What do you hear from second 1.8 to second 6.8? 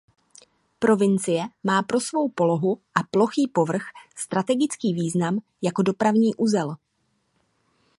pro svou polohu a plochý povrch strategický význam jako dopravní uzel.